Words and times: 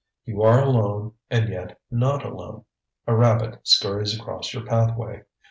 You 0.25 0.41
are 0.41 0.59
alone 0.63 1.13
and 1.29 1.47
yet 1.47 1.79
not 1.91 2.25
alone. 2.25 2.65
A 3.05 3.15
rabbit 3.15 3.59
scurries 3.67 4.19
across 4.19 4.51
your 4.51 4.65
pathway. 4.65 5.25